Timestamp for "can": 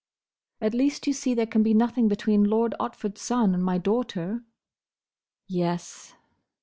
1.45-1.61